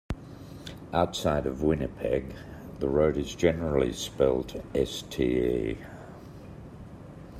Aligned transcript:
Outside 0.91 1.45
of 1.45 1.61
Winnipeg, 1.61 2.33
the 2.79 2.89
road 2.89 3.17
is 3.17 3.35
generally 3.35 3.93
spelled 3.93 4.59
Ste. 4.83 5.77